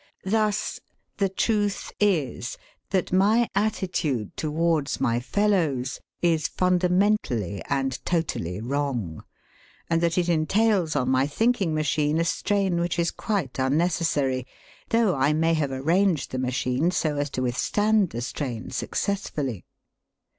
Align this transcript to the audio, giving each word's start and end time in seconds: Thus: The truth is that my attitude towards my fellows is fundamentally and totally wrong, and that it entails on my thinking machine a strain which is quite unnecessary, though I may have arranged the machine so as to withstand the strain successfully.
Thus: 0.25 0.79
The 1.17 1.29
truth 1.29 1.91
is 1.99 2.57
that 2.89 3.11
my 3.13 3.47
attitude 3.53 4.35
towards 4.35 4.99
my 4.99 5.19
fellows 5.19 5.99
is 6.23 6.47
fundamentally 6.47 7.61
and 7.69 8.03
totally 8.03 8.59
wrong, 8.61 9.23
and 9.91 10.01
that 10.01 10.17
it 10.17 10.27
entails 10.27 10.95
on 10.95 11.09
my 11.11 11.27
thinking 11.27 11.75
machine 11.75 12.19
a 12.19 12.25
strain 12.25 12.79
which 12.79 12.97
is 12.97 13.11
quite 13.11 13.59
unnecessary, 13.59 14.47
though 14.89 15.13
I 15.13 15.33
may 15.33 15.53
have 15.53 15.69
arranged 15.69 16.31
the 16.31 16.39
machine 16.39 16.89
so 16.89 17.17
as 17.17 17.29
to 17.37 17.43
withstand 17.43 18.09
the 18.09 18.21
strain 18.21 18.71
successfully. 18.71 19.65